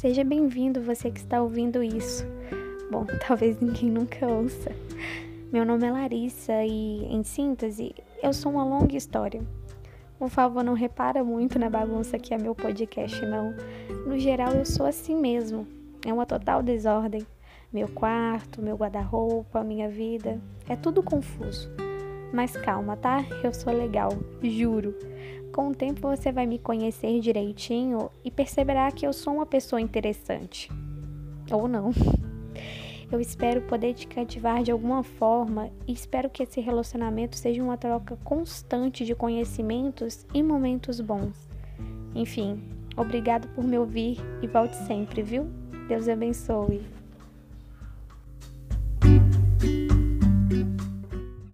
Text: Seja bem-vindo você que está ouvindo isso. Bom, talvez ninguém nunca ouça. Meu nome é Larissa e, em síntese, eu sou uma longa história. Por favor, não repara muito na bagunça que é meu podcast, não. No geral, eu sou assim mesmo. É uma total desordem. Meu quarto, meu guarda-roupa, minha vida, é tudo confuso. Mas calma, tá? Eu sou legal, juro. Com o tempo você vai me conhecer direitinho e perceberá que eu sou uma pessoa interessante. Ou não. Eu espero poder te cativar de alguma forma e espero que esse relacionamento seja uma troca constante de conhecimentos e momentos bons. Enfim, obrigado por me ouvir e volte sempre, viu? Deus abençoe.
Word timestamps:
Seja 0.00 0.24
bem-vindo 0.24 0.80
você 0.80 1.10
que 1.10 1.20
está 1.20 1.42
ouvindo 1.42 1.82
isso. 1.82 2.24
Bom, 2.90 3.04
talvez 3.28 3.60
ninguém 3.60 3.90
nunca 3.90 4.26
ouça. 4.26 4.72
Meu 5.52 5.62
nome 5.62 5.86
é 5.86 5.90
Larissa 5.92 6.64
e, 6.64 7.04
em 7.04 7.22
síntese, 7.22 7.94
eu 8.22 8.32
sou 8.32 8.52
uma 8.52 8.64
longa 8.64 8.96
história. 8.96 9.42
Por 10.18 10.30
favor, 10.30 10.64
não 10.64 10.72
repara 10.72 11.22
muito 11.22 11.58
na 11.58 11.68
bagunça 11.68 12.18
que 12.18 12.32
é 12.32 12.38
meu 12.38 12.54
podcast, 12.54 13.20
não. 13.26 13.54
No 14.06 14.18
geral, 14.18 14.54
eu 14.54 14.64
sou 14.64 14.86
assim 14.86 15.14
mesmo. 15.14 15.66
É 16.06 16.10
uma 16.10 16.24
total 16.24 16.62
desordem. 16.62 17.26
Meu 17.70 17.86
quarto, 17.86 18.62
meu 18.62 18.76
guarda-roupa, 18.76 19.62
minha 19.62 19.90
vida, 19.90 20.40
é 20.66 20.76
tudo 20.76 21.02
confuso. 21.02 21.70
Mas 22.32 22.56
calma, 22.56 22.96
tá? 22.96 23.24
Eu 23.42 23.52
sou 23.52 23.72
legal, 23.72 24.10
juro. 24.42 24.94
Com 25.52 25.70
o 25.70 25.74
tempo 25.74 26.02
você 26.02 26.30
vai 26.30 26.46
me 26.46 26.58
conhecer 26.58 27.20
direitinho 27.20 28.10
e 28.24 28.30
perceberá 28.30 28.90
que 28.92 29.06
eu 29.06 29.12
sou 29.12 29.34
uma 29.34 29.46
pessoa 29.46 29.80
interessante. 29.80 30.70
Ou 31.50 31.66
não. 31.66 31.90
Eu 33.10 33.20
espero 33.20 33.62
poder 33.62 33.94
te 33.94 34.06
cativar 34.06 34.62
de 34.62 34.70
alguma 34.70 35.02
forma 35.02 35.68
e 35.86 35.92
espero 35.92 36.30
que 36.30 36.44
esse 36.44 36.60
relacionamento 36.60 37.36
seja 37.36 37.60
uma 37.60 37.76
troca 37.76 38.16
constante 38.22 39.04
de 39.04 39.16
conhecimentos 39.16 40.24
e 40.32 40.40
momentos 40.42 41.00
bons. 41.00 41.48
Enfim, 42.14 42.62
obrigado 42.96 43.48
por 43.48 43.64
me 43.64 43.76
ouvir 43.76 44.18
e 44.40 44.46
volte 44.46 44.76
sempre, 44.86 45.22
viu? 45.22 45.48
Deus 45.88 46.08
abençoe. 46.08 46.99